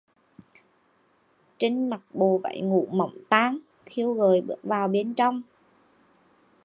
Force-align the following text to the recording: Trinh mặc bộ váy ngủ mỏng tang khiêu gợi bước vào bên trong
Trinh 1.57 1.89
mặc 1.89 2.01
bộ 2.13 2.37
váy 2.43 2.61
ngủ 2.61 2.87
mỏng 2.91 3.17
tang 3.29 3.59
khiêu 3.85 4.13
gợi 4.13 4.41
bước 4.41 4.63
vào 4.63 4.87
bên 4.87 5.13
trong 5.13 5.41